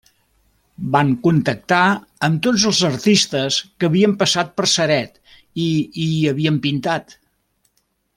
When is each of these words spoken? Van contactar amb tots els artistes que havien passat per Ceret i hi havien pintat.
Van 0.93 1.09
contactar 1.25 1.81
amb 2.27 2.41
tots 2.47 2.65
els 2.71 2.79
artistes 2.89 3.57
que 3.83 3.89
havien 3.91 4.15
passat 4.23 4.49
per 4.61 4.67
Ceret 4.75 5.21
i 5.67 5.67
hi 6.07 6.09
havien 6.33 6.59
pintat. 6.65 7.15